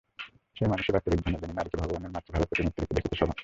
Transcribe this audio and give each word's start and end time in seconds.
সেই 0.55 0.67
মানুষই 0.67 0.93
বাস্তবিক 0.93 1.19
ধন্য, 1.21 1.37
যিনি 1.41 1.53
নারীকে 1.53 1.77
ভগবানের 1.77 2.13
মাতৃভাবের 2.13 2.49
প্রতিমূর্তিরূপে 2.49 2.95
দেখিতে 2.95 3.15
সমর্থ। 3.15 3.39